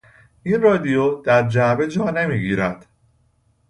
این 0.43 0.61
رادیو 0.61 1.15
در 1.21 1.47
جعبه 1.49 1.87
جا 1.87 2.09
نمیگیرد. 2.09 2.85